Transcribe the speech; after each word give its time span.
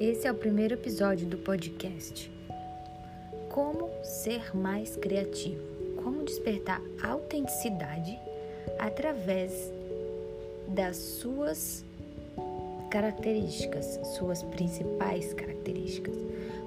Esse 0.00 0.28
é 0.28 0.30
o 0.30 0.34
primeiro 0.34 0.74
episódio 0.74 1.26
do 1.26 1.36
podcast. 1.38 2.30
Como 3.48 3.90
ser 4.04 4.56
mais 4.56 4.94
criativo? 4.94 5.60
Como 6.04 6.22
despertar 6.22 6.80
autenticidade 7.02 8.16
através 8.78 9.72
das 10.68 10.96
suas 10.96 11.84
características, 12.92 13.98
suas 14.16 14.44
principais 14.44 15.34
características. 15.34 16.14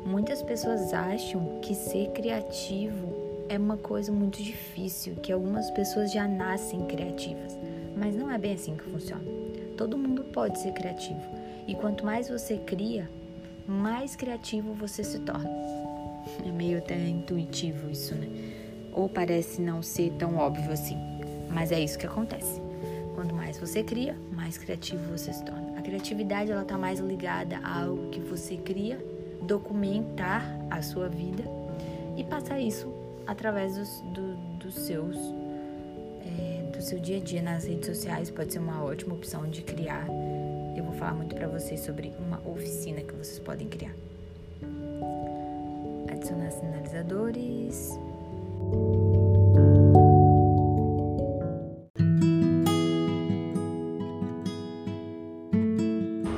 Muitas 0.06 0.44
pessoas 0.44 0.94
acham 0.94 1.62
que 1.62 1.74
ser 1.74 2.10
criativo 2.12 3.46
é 3.48 3.58
uma 3.58 3.78
coisa 3.78 4.12
muito 4.12 4.44
difícil, 4.44 5.16
que 5.16 5.32
algumas 5.32 5.72
pessoas 5.72 6.12
já 6.12 6.28
nascem 6.28 6.86
criativas, 6.86 7.58
mas 7.96 8.14
não 8.14 8.30
é 8.30 8.38
bem 8.38 8.56
assim 8.56 8.76
que 8.76 8.84
funciona. 8.84 9.41
Todo 9.82 9.98
mundo 9.98 10.24
pode 10.26 10.60
ser 10.60 10.74
criativo 10.74 11.20
e 11.68 11.74
quanto 11.74 12.06
mais 12.06 12.30
você 12.30 12.58
cria, 12.58 13.10
mais 13.68 14.16
criativo 14.16 14.76
você 14.76 15.04
se 15.04 15.18
torna. 15.22 15.50
É 16.46 16.52
meio 16.52 16.78
até 16.78 16.96
intuitivo 16.96 17.90
isso, 17.90 18.14
né? 18.14 18.28
Ou 18.94 19.10
parece 19.10 19.60
não 19.60 19.82
ser 19.82 20.12
tão 20.20 20.38
óbvio 20.38 20.72
assim, 20.72 20.96
mas 21.50 21.72
é 21.72 21.80
isso 21.80 21.98
que 21.98 22.06
acontece. 22.06 22.62
Quanto 23.16 23.34
mais 23.34 23.58
você 23.58 23.82
cria, 23.82 24.16
mais 24.32 24.56
criativo 24.56 25.18
você 25.18 25.34
se 25.34 25.44
torna. 25.44 25.80
A 25.80 25.82
criatividade 25.82 26.52
ela 26.52 26.62
está 26.62 26.78
mais 26.78 27.00
ligada 27.00 27.58
a 27.64 27.82
algo 27.82 28.12
que 28.12 28.20
você 28.20 28.58
cria, 28.58 29.04
documentar 29.42 30.46
a 30.70 30.84
sua 30.84 31.10
vida 31.10 31.44
e 32.16 32.24
passar 32.24 32.60
isso 32.60 32.88
através 33.26 33.78
dos, 33.78 34.02
do, 34.14 34.36
dos 34.60 34.76
seus 34.76 35.18
é, 36.26 36.72
do 36.72 36.82
seu 36.82 37.00
dia 37.00 37.18
a 37.18 37.20
dia 37.20 37.42
nas 37.42 37.66
redes 37.66 37.88
sociais 37.88 38.30
pode 38.30 38.54
ser 38.54 38.60
uma 38.60 38.84
ótima 38.84 39.14
opção 39.14 39.50
de 39.50 39.62
criar. 39.62 40.08
Eu 40.76 40.84
vou 40.84 40.94
falar 40.94 41.14
muito 41.14 41.36
para 41.36 41.48
vocês 41.48 41.80
sobre 41.82 42.14
uma 42.20 42.40
oficina 42.48 43.02
que 43.02 43.14
vocês 43.14 43.40
podem 43.40 43.68
criar. 43.68 43.94
Adicionar 46.12 46.52
sinalizadores. 46.52 47.98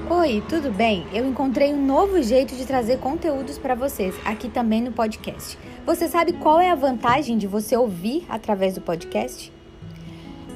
Oi, 0.09 0.41
tudo 0.47 0.71
bem? 0.71 1.05
Eu 1.13 1.27
encontrei 1.27 1.73
um 1.73 1.85
novo 1.85 2.23
jeito 2.23 2.55
de 2.55 2.65
trazer 2.65 2.97
conteúdos 2.99 3.57
para 3.57 3.75
vocês 3.75 4.15
aqui 4.23 4.47
também 4.47 4.81
no 4.81 4.91
podcast. 4.91 5.59
Você 5.85 6.07
sabe 6.07 6.31
qual 6.33 6.61
é 6.61 6.71
a 6.71 6.75
vantagem 6.75 7.37
de 7.37 7.45
você 7.45 7.75
ouvir 7.75 8.25
através 8.29 8.73
do 8.73 8.79
podcast? 8.79 9.51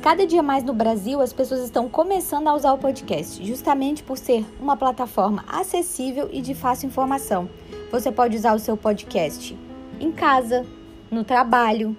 Cada 0.07 0.25
dia 0.25 0.41
mais 0.41 0.63
no 0.63 0.73
Brasil 0.73 1.19
as 1.19 1.33
pessoas 1.33 1.59
estão 1.65 1.89
começando 1.89 2.47
a 2.47 2.53
usar 2.53 2.71
o 2.71 2.77
podcast, 2.77 3.45
justamente 3.45 4.01
por 4.01 4.17
ser 4.17 4.45
uma 4.57 4.77
plataforma 4.77 5.43
acessível 5.45 6.29
e 6.31 6.39
de 6.39 6.55
fácil 6.55 6.87
informação. 6.87 7.49
Você 7.91 8.09
pode 8.09 8.37
usar 8.37 8.53
o 8.53 8.59
seu 8.59 8.77
podcast 8.77 9.53
em 9.99 10.09
casa, 10.13 10.65
no 11.11 11.25
trabalho, 11.25 11.93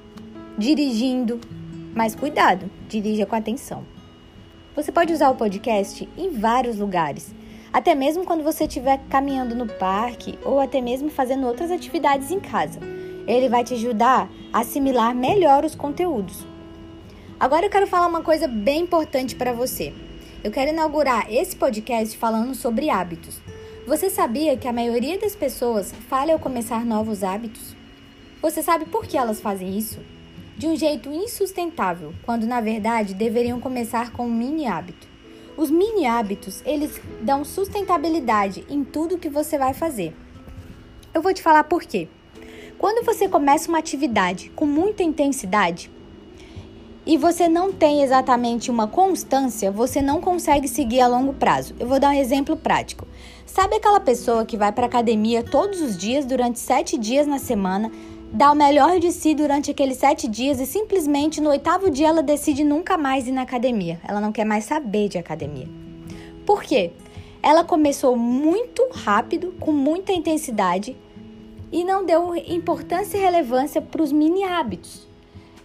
dirigindo, 0.57 1.39
mas 1.95 2.15
cuidado, 2.15 2.71
dirija 2.89 3.27
com 3.27 3.37
atenção. 3.37 3.85
Você 4.75 4.91
pode 4.91 5.13
usar 5.13 5.29
o 5.29 5.37
podcast 5.37 6.09
em 6.17 6.31
vários 6.31 6.79
lugares 6.79 7.35
até 7.71 7.95
mesmo 7.95 8.25
quando 8.25 8.43
você 8.43 8.65
estiver 8.65 9.03
caminhando 9.11 9.55
no 9.55 9.67
parque 9.67 10.39
ou 10.47 10.59
até 10.59 10.81
mesmo 10.81 11.11
fazendo 11.11 11.47
outras 11.47 11.71
atividades 11.71 12.31
em 12.31 12.41
casa. 12.41 12.81
Ele 13.27 13.51
vai 13.51 13.63
te 13.63 13.75
ajudar 13.75 14.31
a 14.51 14.61
assimilar 14.61 15.15
melhor 15.15 15.63
os 15.63 15.75
conteúdos. 15.75 16.47
Agora 17.41 17.67
eu 17.67 17.71
quero 17.71 17.87
falar 17.87 18.09
uma 18.09 18.21
coisa 18.21 18.49
bem 18.49 18.81
importante 18.81 19.37
para 19.37 19.53
você. 19.53 19.95
Eu 20.43 20.51
quero 20.51 20.73
inaugurar 20.73 21.33
esse 21.33 21.55
podcast 21.55 22.19
falando 22.19 22.53
sobre 22.53 22.91
hábitos. 22.91 23.41
Você 23.87 24.11
sabia 24.11 24.57
que 24.57 24.67
a 24.67 24.73
maioria 24.73 25.17
das 25.21 25.37
pessoas 25.37 25.95
falha 26.09 26.33
ao 26.33 26.41
começar 26.41 26.85
novos 26.85 27.23
hábitos? 27.23 27.77
Você 28.43 28.61
sabe 28.61 28.87
por 28.87 29.07
que 29.07 29.17
elas 29.17 29.41
fazem 29.41 29.79
isso? 29.79 30.01
De 30.57 30.67
um 30.67 30.75
jeito 30.75 31.13
insustentável, 31.13 32.13
quando 32.25 32.45
na 32.45 32.61
verdade 32.61 33.15
deveriam 33.15 33.61
começar 33.61 34.11
com 34.11 34.27
um 34.27 34.35
mini 34.35 34.67
hábito. 34.67 35.07
Os 35.57 35.71
mini 35.71 36.07
hábitos, 36.07 36.61
eles 36.67 37.01
dão 37.21 37.45
sustentabilidade 37.45 38.67
em 38.69 38.83
tudo 38.83 39.17
que 39.17 39.29
você 39.29 39.57
vai 39.57 39.73
fazer. 39.73 40.13
Eu 41.15 41.23
vou 41.23 41.33
te 41.33 41.41
falar 41.41 41.63
por 41.63 41.85
quê. 41.85 42.09
Quando 42.77 43.07
você 43.07 43.29
começa 43.29 43.69
uma 43.69 43.79
atividade 43.79 44.51
com 44.57 44.67
muita 44.67 45.05
intensidade 45.05 45.89
e 47.09 47.17
você 47.17 47.49
não 47.49 47.73
tem 47.73 48.03
exatamente 48.03 48.71
uma 48.71 48.87
constância, 48.87 49.73
você 49.73 50.03
não 50.03 50.21
consegue 50.21 50.69
seguir 50.69 51.01
a 51.01 51.09
longo 51.09 51.33
prazo. 51.33 51.75
Eu 51.81 51.89
vou 51.89 51.99
dar 51.99 52.11
um 52.11 52.13
exemplo 52.13 52.55
prático. 52.55 53.07
Sabe 53.47 53.77
aquela 53.77 53.99
pessoa 53.99 54.45
que 54.45 54.59
vai 54.59 54.71
para 54.73 54.85
academia 54.85 55.43
todos 55.43 55.81
os 55.81 55.97
dias 55.97 56.27
durante 56.27 56.59
sete 56.59 56.99
dias 56.99 57.27
na 57.27 57.39
semana, 57.39 57.91
dá 58.31 58.53
o 58.53 58.55
melhor 58.55 59.01
de 59.01 59.11
si 59.11 59.35
durante 59.35 59.71
aqueles 59.71 59.97
sete 59.97 60.29
dias 60.29 60.61
e 60.61 60.67
simplesmente 60.67 61.41
no 61.41 61.49
oitavo 61.49 61.91
dia 61.91 62.09
ela 62.09 62.23
decide 62.23 62.63
nunca 62.63 62.99
mais 62.99 63.27
ir 63.27 63.33
na 63.33 63.41
academia. 63.41 63.99
Ela 64.07 64.21
não 64.21 64.31
quer 64.31 64.45
mais 64.45 64.67
saber 64.67 65.09
de 65.09 65.17
academia. 65.17 65.67
Por 66.45 66.63
quê? 66.63 66.91
Ela 67.43 67.65
começou 67.65 68.19
muito 68.19 68.87
rápido, 68.93 69.55
com 69.59 69.73
muita 69.73 70.13
intensidade 70.13 70.95
e 71.73 71.85
não 71.85 72.05
deu 72.05 72.37
importância 72.37 73.17
e 73.17 73.21
relevância 73.23 73.81
para 73.81 74.03
os 74.03 74.13
mini 74.13 74.45
hábitos. 74.45 75.08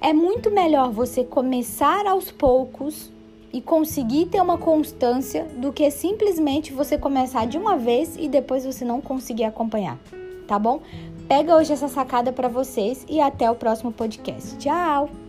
É 0.03 0.11
muito 0.11 0.51
melhor 0.51 0.91
você 0.91 1.23
começar 1.23 2.05
aos 2.05 2.29
poucos 2.29 3.09
e 3.53 3.61
conseguir 3.61 4.25
ter 4.25 4.41
uma 4.41 4.57
constância 4.57 5.45
do 5.55 5.71
que 5.71 5.89
simplesmente 5.89 6.73
você 6.73 6.97
começar 6.97 7.47
de 7.47 7.57
uma 7.57 7.77
vez 7.77 8.17
e 8.19 8.27
depois 8.27 8.65
você 8.65 8.83
não 8.83 8.99
conseguir 8.99 9.45
acompanhar, 9.45 9.97
tá 10.45 10.59
bom? 10.59 10.81
Pega 11.25 11.55
hoje 11.55 11.71
essa 11.71 11.87
sacada 11.87 12.33
para 12.33 12.49
vocês 12.49 13.05
e 13.07 13.21
até 13.21 13.49
o 13.49 13.55
próximo 13.55 13.93
podcast. 13.93 14.57
Tchau! 14.57 15.22